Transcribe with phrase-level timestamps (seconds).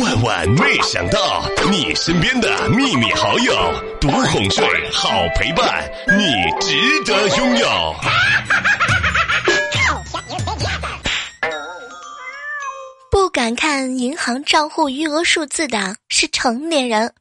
[0.00, 3.54] 万万没想到，你身边的秘密好友，
[4.00, 5.88] 独哄睡，好陪伴，
[6.18, 6.24] 你
[6.60, 6.74] 值
[7.04, 7.94] 得拥有。
[13.10, 17.12] 不敢看银行账户余额数字的是成年人，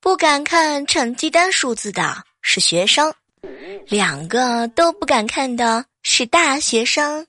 [0.00, 3.14] 不敢看成绩单数字的是学生，
[3.86, 7.26] 两个都不敢看的是大学生。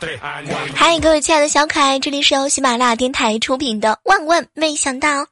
[0.00, 0.16] 对
[0.76, 5.22] 嗨，各位亲爱的小可爱，这里是由喜马拉雅电台出品的《万万没想到》，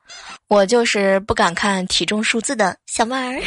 [0.48, 3.40] 我就是不敢看体重数字的小妹儿。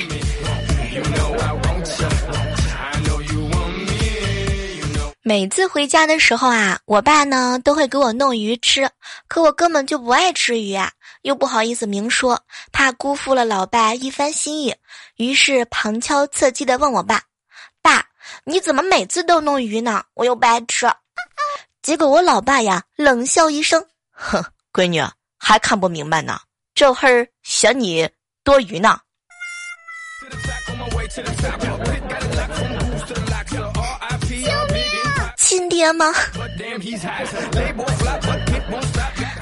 [5.21, 8.89] 每次回家的时候啊，我爸呢都会给我弄鱼吃，
[9.27, 10.89] 可我根本就不爱吃鱼啊，
[11.23, 14.73] 又不好意思明说，怕辜负了老爸一番心意，
[15.17, 17.21] 于是旁敲侧击的问我爸
[17.83, 18.05] ：“爸，
[18.45, 20.03] 你怎么每次都弄鱼呢？
[20.13, 20.87] 我又不爱吃。”
[21.81, 25.01] 结果我老爸呀冷笑一声：“哼，闺女
[25.37, 26.39] 还看不明白呢，
[26.76, 28.09] 这会儿嫌你
[28.43, 28.99] 多余呢。”
[35.37, 36.13] 亲爹吗？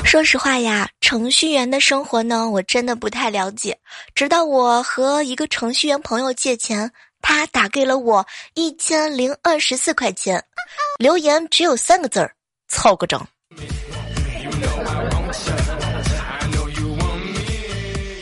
[0.06, 3.78] 说实话呀，程序员的生活呢，我真的不太了解。
[4.16, 6.90] 直到我和一个程序员朋友借钱，
[7.22, 10.44] 他打给了我一千零二十四块钱。
[10.98, 12.34] 留言只有三个字儿：
[12.68, 13.26] 凑个整。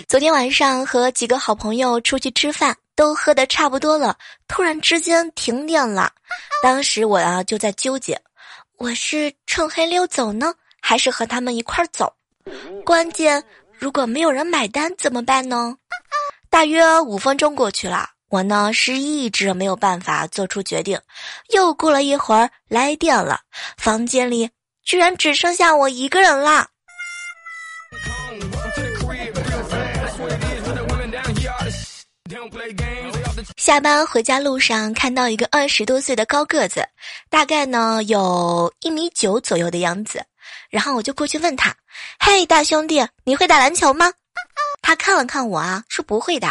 [0.07, 6.11] 昨天晚上和几个好朋友出去吃饭，都喝的差不多了，突然之间停电了。
[6.61, 8.21] 当时我啊就在纠结，
[8.77, 12.13] 我是趁黑溜走呢，还是和他们一块儿走？
[12.85, 13.43] 关键
[13.73, 15.75] 如果没有人买单怎么办呢？
[16.49, 18.09] 大约五分钟过去了。
[18.35, 20.99] 我呢是一直没有办法做出决定，
[21.53, 23.39] 又过了一会儿来电了，
[23.77, 24.49] 房间里
[24.83, 26.67] 居然只剩下我一个人啦。
[33.55, 36.85] 下班回家路上看到一个二十多岁的高个子，
[37.29, 40.21] 大概呢有一米九左右的样子，
[40.69, 41.73] 然后我就过去问他
[42.19, 44.11] ：“嘿，大兄弟，你会打篮球吗？”
[44.83, 46.49] 他看了看我啊，说不会的。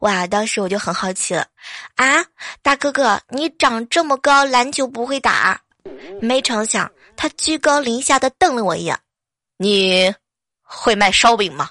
[0.00, 0.26] 哇！
[0.26, 1.46] 当时我就很好奇了，
[1.94, 2.22] 啊，
[2.62, 5.58] 大哥哥，你长这么高，篮球不会打？
[6.20, 8.98] 没成想，他居高临下的瞪了我一眼。
[9.56, 10.14] 你
[10.60, 11.70] 会卖烧饼吗？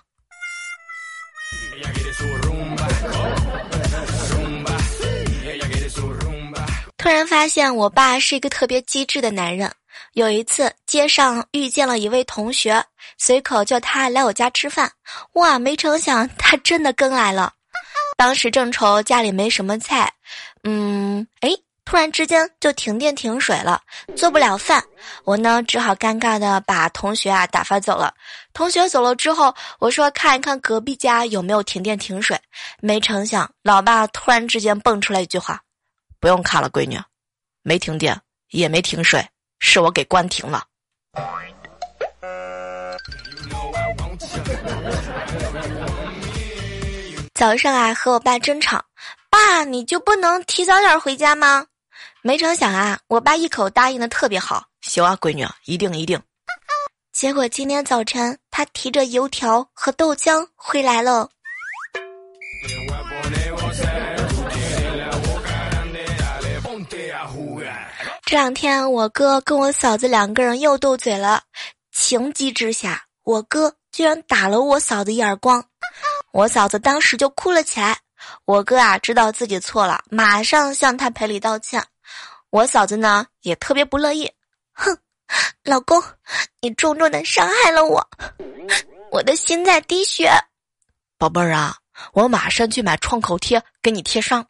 [6.97, 9.71] 突然发现我爸是一个特别机智的男人。
[10.13, 12.83] 有一次街上遇见了一位同学，
[13.17, 14.91] 随口叫他来我家吃饭。
[15.33, 15.59] 哇！
[15.59, 17.53] 没成想他真的跟来了。
[18.17, 20.11] 当时正愁家里没什么菜，
[20.63, 21.49] 嗯，哎，
[21.83, 23.81] 突然之间就停电停水了，
[24.15, 24.83] 做不了饭，
[25.25, 28.13] 我呢只好尴尬的把同学啊打发走了。
[28.53, 32.39] 同学走了之后，我说看一看隔壁家有没有停电停水，
[32.79, 35.61] 没成想，老爸突然之间蹦出来一句话
[36.21, 36.97] ：“不用看了，闺女，
[37.63, 38.19] 没停电
[38.51, 39.27] 也没停水，
[39.59, 40.63] 是我给关停了。”
[47.35, 48.81] 早上啊，和我爸争吵，
[49.29, 51.65] 爸你就不能提早点回家吗？
[52.21, 56.17] 没成想啊，我爸一口答应的特别好，行啊，闺女，一定一定。
[57.11, 61.29] 结果今天早晨，他提着油条和豆浆回来了。
[68.25, 71.43] 这两天，我哥跟我嫂子两个人又斗嘴了，
[71.91, 75.65] 情急之下，我哥居然打了我嫂子一耳光。
[76.35, 77.97] 我嫂子当时就哭了起来，
[78.43, 81.81] 我哥啊知道自己错了，马上向他赔礼道歉。
[82.49, 84.29] 我嫂子呢也特别不乐意，
[84.73, 84.97] 哼，
[85.63, 86.03] 老公，
[86.59, 88.05] 你重重的伤害了我，
[89.11, 90.29] 我的心在滴血。
[91.17, 91.77] 宝贝儿啊，
[92.11, 94.45] 我马上去买创口贴给你贴上。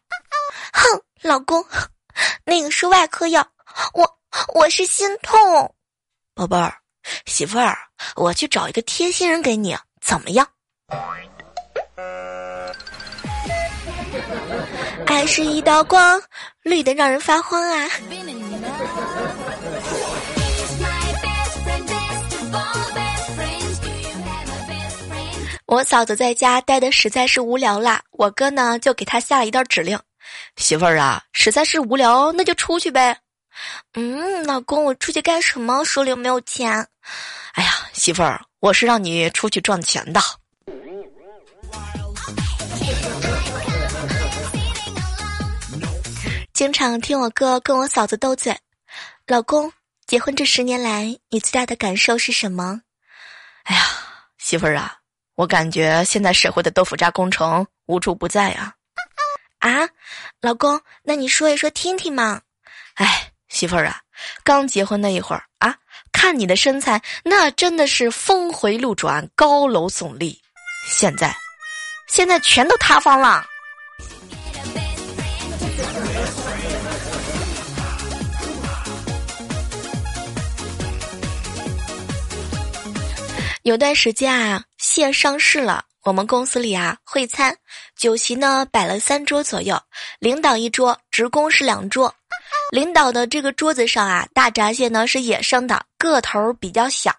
[0.74, 0.82] 哼，
[1.22, 1.64] 老公，
[2.46, 3.48] 那个是外科药，
[3.94, 4.20] 我
[4.56, 5.76] 我是心痛。
[6.34, 6.76] 宝贝儿，
[7.28, 7.78] 媳妇儿，
[8.16, 10.48] 我去找一个贴心人给你，怎么样？
[15.06, 16.22] 爱是一道光，
[16.64, 17.90] 绿的让人发慌啊！
[25.66, 30.00] 我嫂子在家待的实在是无聊啦，我哥呢就给她下了一道指令：
[30.58, 33.18] 媳妇儿啊，实在是无聊，那就出去呗。
[33.94, 35.84] 嗯，老公，我出去干什么？
[35.84, 36.72] 手里又没有钱。
[37.54, 40.22] 哎呀，媳妇儿，我是让你出去赚钱的。
[46.56, 48.58] 经常听我哥跟我嫂子斗嘴。
[49.28, 49.74] 老公，
[50.08, 52.80] 结婚这十年来，你最大的感受是什么？
[53.64, 53.82] 哎呀，
[54.38, 54.96] 媳妇儿啊，
[55.36, 58.74] 我感觉现在社会的豆腐渣工程无处不在呀。
[59.60, 59.90] 啊，
[60.40, 62.40] 老公，那你说一说听听嘛。
[62.94, 64.00] 哎，媳妇儿啊，
[64.42, 65.76] 刚结婚那一会儿啊，
[66.14, 70.42] 看你的身材，那真的是峰回路转、高楼耸立。
[70.88, 71.36] 现在，
[72.08, 73.46] 现在全都塌方了。
[83.66, 85.84] 有段时间啊，蟹上市了。
[86.04, 87.58] 我们公司里啊，会餐
[87.98, 89.76] 酒席呢摆了三桌左右，
[90.20, 92.14] 领导一桌，职工是两桌。
[92.72, 97.12] 领导的这个桌子上啊，大闸蟹呢是野生的，个头比较小；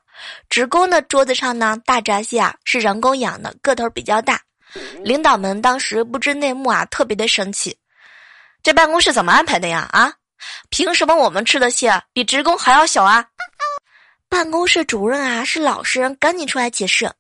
[0.49, 4.41] 职工的桌子上呢，大闸蟹啊是人工养的，个头比较大。
[5.03, 7.77] 领导们当时不知内幕啊，特别的生气。
[8.63, 9.89] 这办公室怎么安排的呀？
[9.91, 10.13] 啊，
[10.71, 13.27] 凭什么我们吃的蟹比职工还要小啊？
[14.29, 17.11] 办公室主任啊是老实人，赶紧出来解释。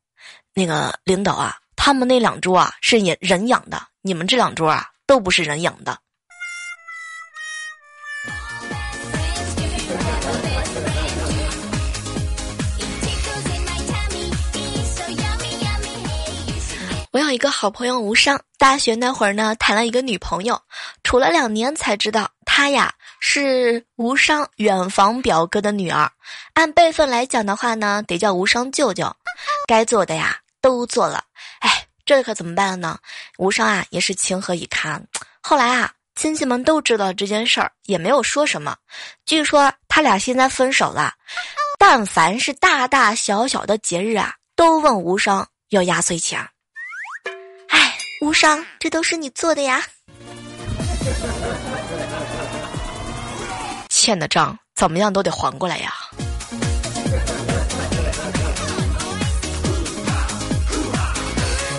[0.54, 5.98] 那个领导啊，他们那两桌啊是人人养的，你们这两桌啊都不是人养的。
[17.16, 20.60] 我有一个好朋友吴商，大学那会儿呢谈了一个女朋友，
[21.02, 22.92] 处了两年才知道她呀。
[23.20, 26.12] 是无伤远房表哥的女儿，
[26.52, 29.10] 按辈分来讲的话呢，得叫无伤舅舅。
[29.66, 31.24] 该做的呀都做了，
[31.60, 32.98] 哎，这可怎么办呢？
[33.38, 35.02] 无伤啊也是情何以堪。
[35.40, 38.76] 后来啊，亲戚们都知道这件事儿，也没有说什么。
[39.24, 41.14] 据说他俩现在分手了，
[41.78, 46.46] 但凡是大大小小的节日啊，都问无伤要压岁钱。
[48.20, 49.82] 无伤，这都是你做的呀。
[53.88, 55.92] 欠的账怎么样都得还过来呀！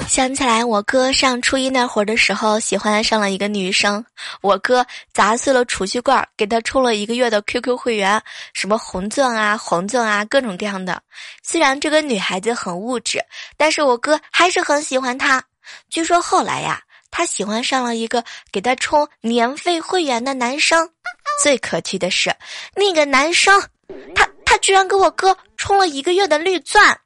[0.07, 4.03] 想起来我哥上初一那会儿的时候，喜欢上了一个女生，
[4.41, 8.19] 我哥砸碎了储蓄罐，给他充了一个月的 QQ 会员，
[8.53, 10.99] 什么红钻啊、黄钻啊，各种各样的。
[11.43, 13.19] 虽然这个女孩子很物质，
[13.57, 15.43] 但是我哥还是很喜欢她。
[15.89, 16.81] 据说后来呀，
[17.11, 20.89] 他喜欢上了一个给他充年费会员的男生。
[21.43, 22.35] 最可气的是，
[22.75, 23.61] 那个男生，
[24.15, 26.99] 他他居然给我哥充了一个月的绿钻。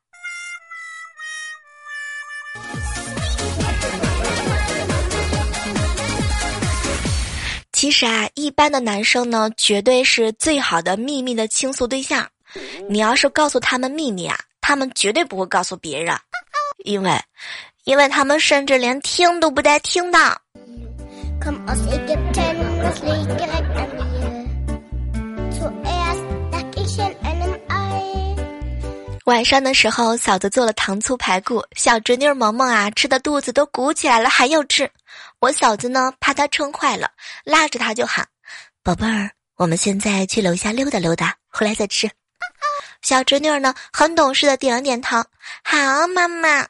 [7.73, 12.29] 其实啊，一般的男生呢，绝对是最好的秘密的倾诉对象。
[12.87, 16.15] 你要是告诉他们秘密啊，他们绝对不会告诉别人，
[16.83, 17.19] 因为，
[17.83, 20.19] 因为他们甚至连听都不带听的。
[29.25, 34.89] 晚上的时候，嫂子做了糖醋排骨，小侄女萌萌啊吃的肚子都鼓起来了，还要吃。
[35.39, 37.09] 我嫂子呢怕她撑坏了，
[37.43, 38.27] 拉着她就喊
[38.83, 42.09] ：“宝贝儿，我们现在去楼下溜达溜达，回来再吃。
[43.01, 45.17] ”小侄女呢很懂事的点了点头
[45.63, 46.67] ：“好，妈妈。”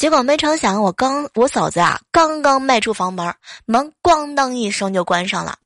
[0.00, 3.34] 结果没成想，我刚我嫂子啊刚刚迈出房门，
[3.66, 5.58] 门咣当一声就关上了。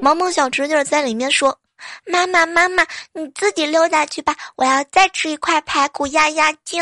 [0.00, 1.58] 萌萌小侄女在里面说。
[2.06, 6.80] 妈妈，妈妈，你自己溜达去吧，我要再吃一块排骨压压惊。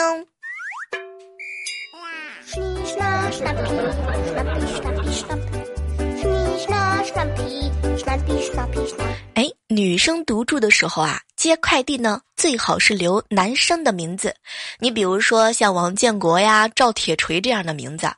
[9.35, 14.35] 哎，女生独住的时候啊，接快递呢，最好是留男生的名字。
[14.79, 18.11] 你比如说像王建国呀、赵铁锤这样的名字。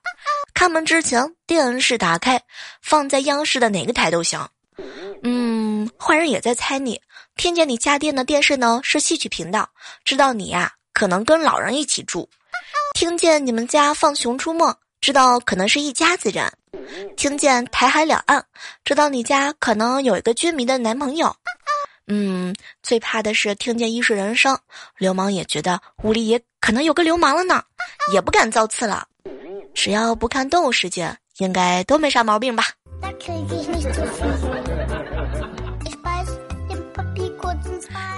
[0.55, 2.41] 开门之前，电视打开，
[2.81, 4.49] 放在央视的哪个台都行。
[5.25, 7.01] 嗯，坏人也在猜你。
[7.35, 9.69] 听见你家电的电视呢是戏曲频道，
[10.05, 12.29] 知道你呀可能跟老人一起住。
[12.95, 16.51] 听见你们家放《熊出没》，知道可能是一家子人。
[17.17, 18.45] 听见台海两岸，
[18.85, 21.35] 知道你家可能有一个军迷的男朋友。
[22.07, 24.59] 嗯，最怕的是听见一世人生，
[24.99, 27.63] 流氓也觉得屋里也可能有个流氓了呢，
[28.13, 29.07] 也不敢造次了。
[29.75, 32.65] 只要不看动物世界，应该都没啥毛病吧。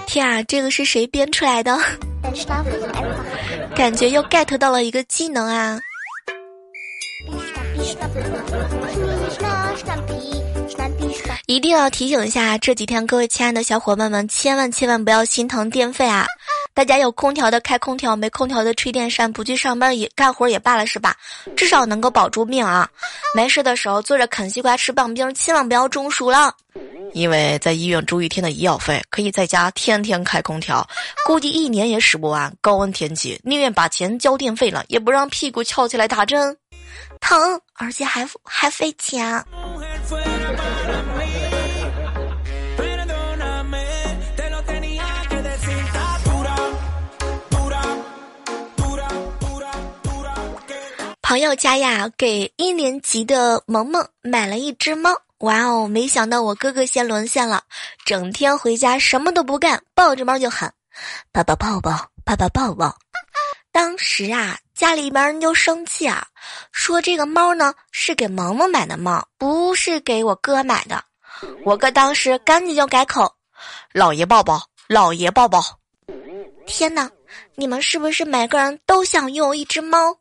[0.07, 1.79] 天啊，这个是谁编出来的？
[3.77, 5.79] 感觉又 get 到了一个技能啊！
[11.47, 16.25] 一定要提醒一下这几天各位亲爱的小伙伴们，千万千万不要心疼电费啊！
[16.75, 21.15] 大家有空调的开空调，没空调的吹电扇，不去上班也干活也罢了，是吧？
[21.55, 22.89] 至少能够保住命啊！
[23.35, 26.55] 没事的时候坐着啃西瓜吃棒冰，千万不要中暑了。
[27.13, 30.87] 因为在医院住一天的医药费，可以在家天天开空调，
[31.27, 32.51] 估计一年也使不完。
[32.63, 36.57] 高温天气，宁愿把钱交电费了，也不让屁股翘起来打针，
[37.21, 39.45] 疼，而且还还费钱。
[51.23, 55.11] 朋友家呀，给一年级的萌萌买了一只猫。
[55.39, 57.63] 哇哦，没想到我哥哥先沦陷了，
[58.05, 60.73] 整天回家什么都不干，抱着猫就喊
[61.33, 62.95] ：“爸爸抱抱，爸爸抱抱。”
[63.73, 66.27] 当时啊，家里边人就生气啊，
[66.73, 71.05] 说这个猫呢是给萌萌买的猫，不是给我哥买的。
[71.65, 73.35] 我哥当时赶紧就改口
[73.93, 75.63] ：“老爷抱抱，老爷抱抱。”
[76.67, 77.11] 天哪，
[77.55, 80.17] 你们是不是每个人都想拥有一只猫？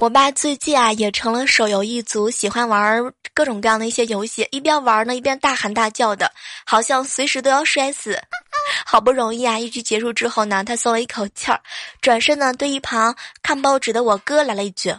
[0.00, 6.30] 我爸最近啊也成了手游一族，喜欢玩各种各样的一些游戏，一边玩呢一边大喊大叫的，
[6.64, 8.16] 好像随时都要摔死。
[8.86, 11.60] 好不容易啊，一局结束之后呢，他松了一口气儿，
[12.00, 14.94] 转身呢对一旁看报纸的我哥来了一句：“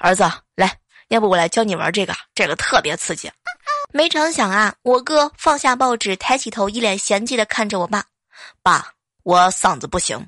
[0.00, 0.76] 儿子，来，
[1.08, 3.30] 要不我来教你玩这个，这个特别刺激。”
[3.94, 8.02] 没成想啊，我哥放下报纸，抬起头，一脸嫌弃的看着我爸
[8.60, 8.88] ：“爸，
[9.22, 10.26] 我嗓子不行。”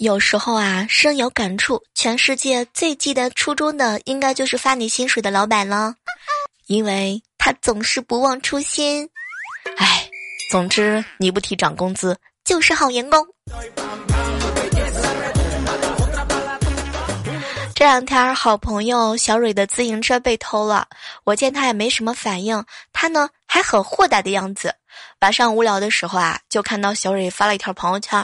[0.00, 1.82] 有时候啊，深有感触。
[1.94, 5.94] 全世界最记得初衷的，应该就是发你薪水的老板了，
[6.68, 9.06] 因为他总是不忘初心。
[9.76, 10.08] 唉，
[10.50, 12.16] 总之你不提涨工资
[12.46, 13.22] 就是好员工。
[17.74, 20.88] 这两天，好朋友小蕊的自行车被偷了，
[21.24, 22.64] 我见他也没什么反应，
[22.94, 24.74] 他呢还很豁达的样子。
[25.20, 28.18] 晚上无聊的时候啊，就看到小蕊发了一条朋友圈，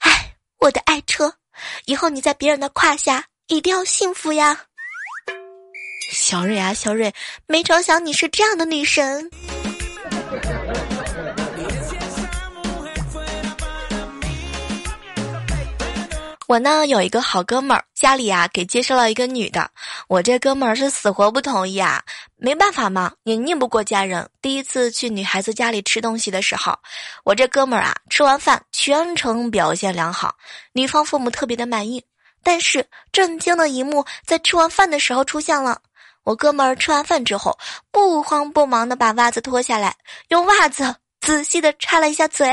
[0.00, 0.17] 唉。
[0.60, 1.32] 我的爱车，
[1.84, 4.64] 以后你在别人的胯下一定要幸福呀，
[6.10, 7.12] 小蕊啊，小蕊，
[7.46, 9.30] 没成想你是这样的女神。
[16.48, 19.70] 我呢有一个好哥们儿，家里啊给介绍了一个女的，
[20.08, 22.02] 我这哥们儿是死活不同意啊，
[22.36, 24.26] 没办法嘛，也拧不过家人。
[24.40, 26.74] 第一次去女孩子家里吃东西的时候，
[27.22, 30.34] 我这哥们儿啊吃完饭全程表现良好，
[30.72, 32.02] 女方父母特别的满意。
[32.42, 35.78] 但是震惊的一幕在吃完饭的时候出现了，
[36.24, 37.58] 我哥们儿吃完饭之后
[37.92, 39.94] 不慌不忙的把袜子脱下来，
[40.28, 42.48] 用袜子仔细的擦了一下嘴，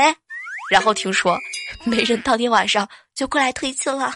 [0.70, 1.34] 然后听说
[1.84, 2.86] 没人当天晚上。
[3.16, 4.12] 就过来推亲了。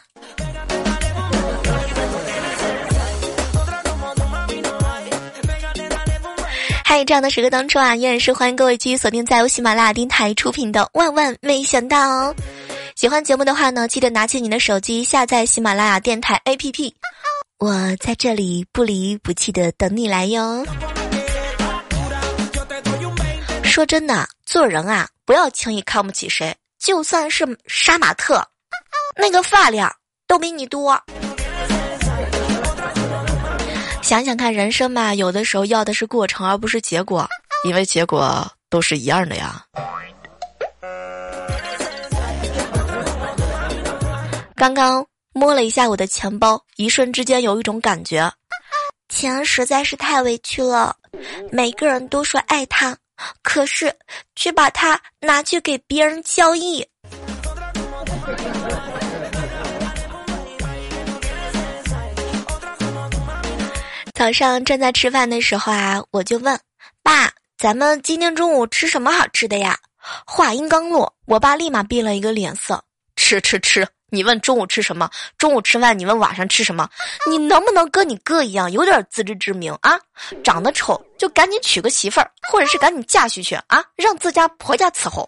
[6.84, 11.96] 嗨，这样的时刻当中啊，依然是欢迎各位继续锁定在由喜马拉雅电台出品的《万万没想到》。
[12.30, 12.34] 哦
[12.94, 16.92] 喜欢节目的话呢，记得拿起你的手机下载喜马拉雅电台 APP。
[17.58, 20.66] 我在这里不离不弃的等你来哟。
[23.64, 28.46] 说真的，做人啊，不要轻易看不起谁，就算是杀马特。
[29.16, 29.94] 那个发量
[30.26, 30.98] 都比你多，
[34.02, 37.28] 想想看，人生嘛，有的时候要的是过程，而不是结果，
[37.64, 39.64] 因为结果都是一样的呀。
[44.54, 48.30] 刚刚摸了一下我的钱包，一瞬之间有一种感觉，
[49.08, 50.96] 钱实在是太委屈了。
[51.50, 52.96] 每个人都说爱他，
[53.42, 53.94] 可是
[54.36, 56.86] 却把它拿去给别人交易。
[64.20, 66.60] 早上正在吃饭的时候啊，我就问
[67.02, 69.78] 爸：“咱们今天中午吃什么好吃的呀？”
[70.26, 72.84] 话音刚落，我爸立马变了一个脸色
[73.16, 73.88] ：“吃吃吃！
[74.10, 75.08] 你问中午吃什么？
[75.38, 76.86] 中午吃饭，你问晚上吃什么？
[77.30, 79.98] 你能不能跟你哥一样有点自知之明啊？
[80.44, 85.26] 长得丑就赶紧娶个媳妇儿，或者是赶紧嫁出去啊，让自家婆家伺候。”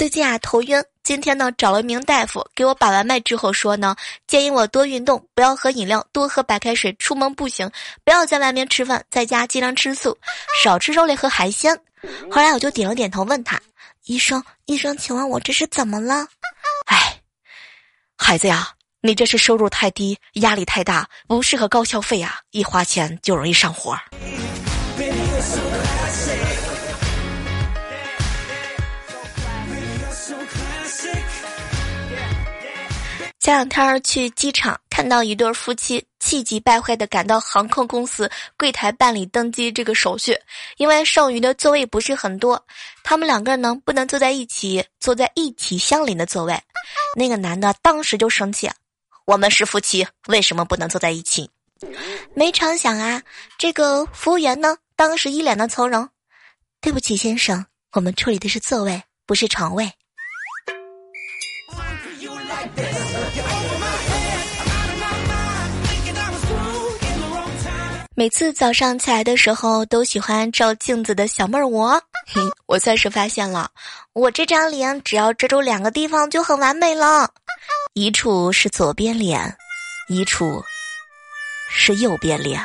[0.00, 3.94] 最近啊头晕，今天呢找了一名大夫给我把完脉之后说呢，
[4.26, 7.70] 建议我多运动，不要喝饮料，多喝白开水，出门步行，
[8.02, 10.16] 不要在外面吃饭，在家尽量吃素，
[10.64, 11.78] 少吃肉类和海鲜。
[12.30, 13.60] 后来我就点了点头，问他
[14.08, 16.26] ：“医生，医生，请问我这是怎么了？”
[16.88, 17.20] 哎，
[18.16, 18.70] 孩子呀，
[19.02, 23.94] 你这是收入太低，压力太大，不适合高消费啊，一花钱就容易上火。
[33.50, 40.38] 前两天去机场，看到一对夫妻气急败坏的赶到航空公司柜台办理登机这个手续，
[40.76, 42.64] 因为剩余的座位不是很多，
[43.02, 46.56] 他们两个人呢不能坐在一起，坐在一起相邻的座位。
[47.16, 48.70] 那个男的当时就生气
[49.26, 51.50] ：“我们是夫妻，为什么不能坐在一起？”
[52.36, 53.20] 没成想啊，
[53.58, 56.08] 这个服务员呢当时一脸的从容
[56.80, 59.90] ：“对不起，先生，我们处理的是座位，不是床位。”
[68.16, 71.92] 每次早上起来的时候，都喜欢照镜子的小妹儿我，
[72.28, 73.70] 嘿，我算是发现了，
[74.12, 77.30] 我这张脸只要遮住两个地方就很完美了，
[77.94, 79.56] 一处是左边脸，
[80.08, 80.62] 一处
[81.70, 82.62] 是右边脸。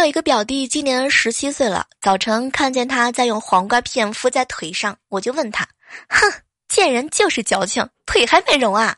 [0.00, 5.68] 有一个表弟，今年十七岁了，早晨看见他在用黄瓜片敷在腿上，我就问他，
[6.08, 6.32] 哼。
[6.68, 8.96] 见人就是矫情，腿还没融啊！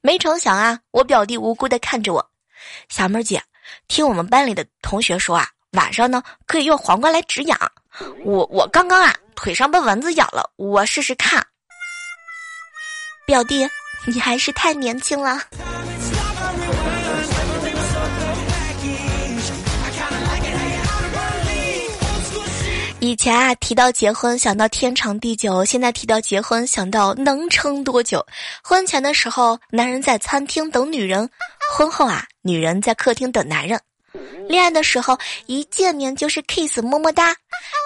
[0.00, 2.30] 没成想啊，我表弟无辜的看着我，
[2.88, 3.42] 小妹姐，
[3.88, 7.58] 听我们班里的同学说啊，晚上呢可以用黄瓜来止痒。
[8.24, 11.46] 我我刚刚啊腿上被蚊子咬了，我试试看。
[13.26, 13.68] 表弟，
[14.06, 15.42] 你还是太年轻了。
[23.00, 28.26] 以前啊，提到结婚想到天长地久，现在提到结婚想到能撑多久。
[28.62, 31.28] 婚前的时候，男人在餐厅等女人；
[31.72, 33.80] 婚后啊，女人在客厅等男人。
[34.48, 37.36] 恋爱的时候一见面就是 kiss 么么哒，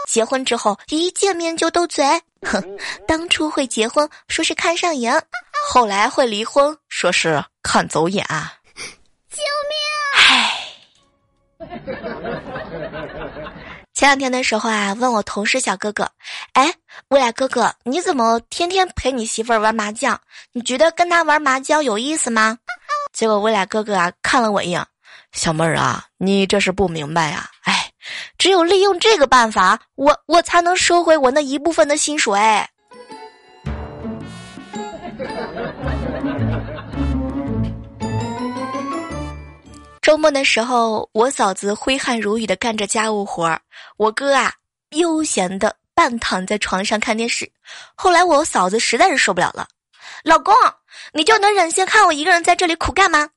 [0.08, 2.02] 结婚之后一见面就斗嘴。
[2.46, 2.64] 哼，
[3.06, 5.22] 当初会结婚说是看上眼，
[5.66, 8.24] 后来会离婚说是看走眼。
[9.28, 9.76] 救命！
[10.16, 10.56] 唉。
[13.94, 16.10] 前两天的时候啊，问我同事小哥哥，
[16.54, 16.72] 哎，
[17.08, 20.18] 未来哥哥，你怎么天天陪你媳妇儿玩麻将？
[20.52, 22.58] 你觉得跟他玩麻将有意思吗？
[23.12, 24.82] 结果未来哥哥啊看了我一眼，
[25.32, 27.90] 小妹儿啊，你这是不明白呀，哎，
[28.38, 32.40] 只有利用这个办法，我我才能收回我那一部分的薪水。
[40.00, 43.60] 周末的时候，我嫂子挥汗如雨的干着家务活儿，
[43.96, 44.52] 我哥啊
[44.90, 47.50] 悠闲的半躺在床上看电视。
[47.94, 49.66] 后来我嫂子实在是受不了了，
[50.24, 50.54] 老公，
[51.12, 53.28] 你就能忍心看我一个人在这里苦干吗？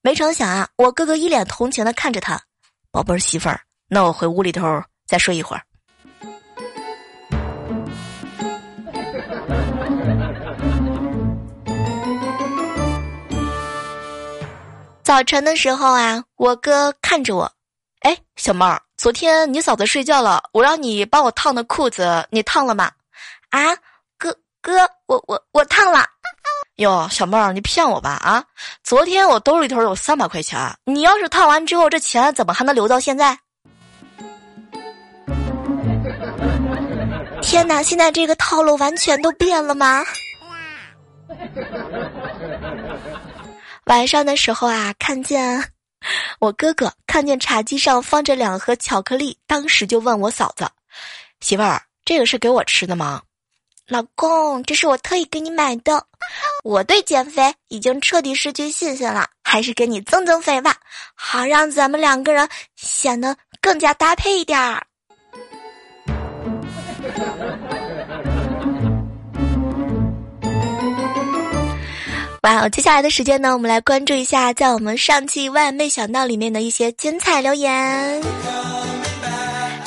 [0.00, 2.40] 没成想啊，我哥哥一脸同情的看着他，
[2.90, 5.62] 宝贝儿媳妇儿，那我回屋里头再睡一会儿。
[15.04, 17.52] 早晨的时候啊，我哥看着我，
[18.00, 22.88] 哎，小妹儿，昨天你嫂子睡觉了，我让你帮我烫的裤子，你烫了吗？
[23.50, 23.74] 啊，
[24.16, 26.06] 哥哥，我我我烫了。
[26.76, 28.10] 哟，小妹儿，你骗我吧？
[28.10, 28.44] 啊，
[28.84, 33.36] 昨天我兜里头有三百块钱，你要是烫完之后，这钱怎么还能留到现在？
[37.42, 40.04] 天哪，现在这个套路完全都变了吗？
[43.86, 45.71] 晚上的时候啊，看见
[46.38, 50.68] 我哥哥看见茶几上放着两盒巧克力，当时就问我嫂子
[51.40, 53.22] ：“媳妇儿，这个是给我吃的吗？”
[53.88, 56.06] 老公，这是我特意给你买的。
[56.64, 60.76] 我对减肥已经彻底失去信心了，还是给你增增肥吧，
[61.14, 64.86] 好让咱们两个人显得更加搭配一点儿。
[72.42, 78.20] 哇哦，接下来的时间呢，我们来关注一下在我们上期万万没想到里面的一些精彩留言。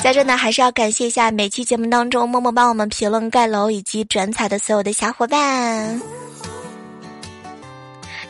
[0.02, 6.00] 在这呢，还是要感谢一下每期节目当中默默帮我们评论盖楼以及转彩的所有的小伙伴。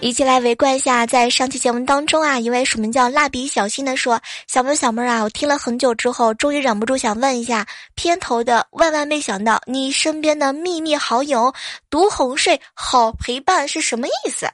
[0.00, 11.52] 一起来围观一下，在上期节目当中啊，一位署名叫蜡笔小新的说：“小妹小妹啊，我听了很久之后，终于忍不住想问一下，片头的万万没想到，你身边的秘密好友
[11.90, 14.46] 独哄睡好陪伴是什么意思？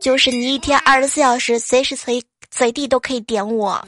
[0.00, 3.82] 就是你一天二十四小时，随时随随地都可以点我。”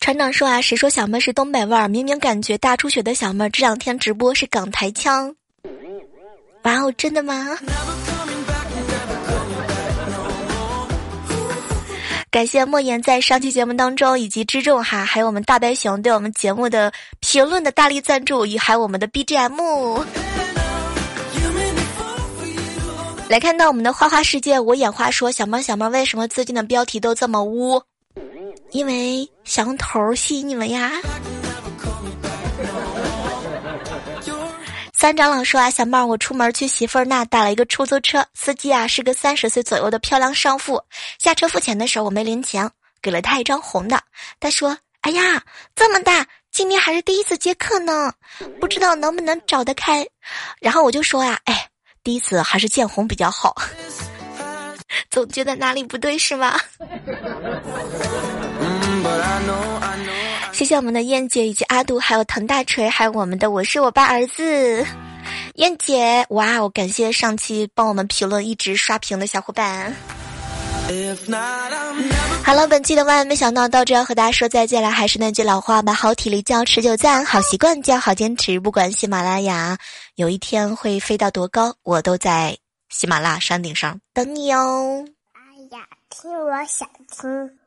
[0.00, 1.88] 船长说啊，谁说小妹是东北味儿？
[1.88, 5.34] 明明感觉大出血的小妹这两天直播是港台腔。
[6.62, 7.34] 哇哦，真的吗？
[12.30, 20.04] 感谢莫言在上期节目当中以及之众哈，还有我们大白熊对我们节目的评论的大力赞助，以还有我们的 BGM。
[23.28, 27.82] 来看到我们的花花世界，我眼花说小猫小猫，为什么最近的标题都这么污？
[28.70, 30.92] 因为想用头吸引你们呀。
[35.00, 40.84] 三长老说啊，小妹儿，我出门去媳妇儿那打了一个出租车，司机啊是个三十岁左右的漂亮少妇。
[41.18, 43.98] 下车付钱的时候我没零钱，给了他一张红的。
[44.38, 45.42] 他说：“哎呀，
[45.74, 48.12] 这么大，今天还是第一次接客呢，
[48.60, 50.06] 不知道能不能找得开。”
[50.60, 51.66] 然后我就说呀：“哎，
[52.04, 53.56] 第一次还是见红比较好，
[55.08, 56.60] 总觉得哪里不对是吗？”
[60.60, 64.84] 谢谢我们的燕姐以及阿杜，还有滕大锤，还有我们的我是我爸儿子，
[65.54, 66.58] 燕姐，哇！
[66.58, 69.90] 哦感谢上期帮我们评论一直刷屏的小伙伴。
[72.44, 78.60] 好了，本期的万万没想到到这要和大家说再见了，还是那句老话吧，好体力就要持久战，好习惯就要好坚持。
[78.60, 79.78] 不管喜马拉雅
[80.16, 82.54] 有一天会飞到多高，我都在
[82.90, 85.02] 喜马拉雅山顶上等你哦。
[85.32, 85.40] 哎
[85.74, 87.59] 呀，听我想听。